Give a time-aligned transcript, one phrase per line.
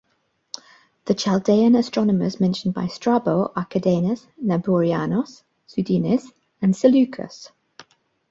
[1.05, 7.51] The "Chaldaean" astronomers mentioned by Strabo are Kidenas, Naburianos, Sudines, and Seleukos.